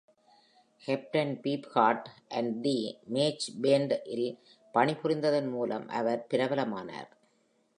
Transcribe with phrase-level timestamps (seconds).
[0.81, 2.07] Captain Beefheart
[2.29, 2.73] and the
[3.07, 4.25] Magic Band -இல்
[4.73, 7.11] பணிபுரிந்ததன் மூலம் அவர் பிரபலமானார்.